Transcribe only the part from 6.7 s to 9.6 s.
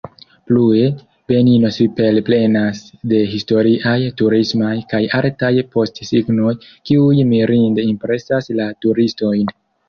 kiuj mirinde impresas la turistojn.